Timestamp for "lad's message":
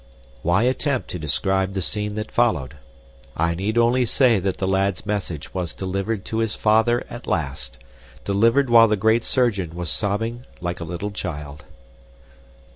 4.67-5.53